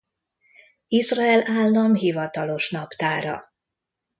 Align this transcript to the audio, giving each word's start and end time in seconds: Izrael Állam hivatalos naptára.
Izrael 0.87 1.41
Állam 1.51 1.95
hivatalos 1.95 2.69
naptára. 2.71 3.53